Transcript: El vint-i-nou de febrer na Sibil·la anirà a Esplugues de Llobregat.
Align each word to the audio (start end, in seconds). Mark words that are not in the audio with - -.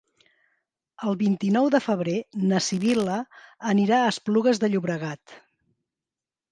El 1.09 1.17
vint-i-nou 1.19 1.69
de 1.75 1.81
febrer 1.89 2.17
na 2.53 2.63
Sibil·la 2.69 3.21
anirà 3.75 4.01
a 4.07 4.11
Esplugues 4.15 4.65
de 4.65 4.73
Llobregat. 4.75 5.41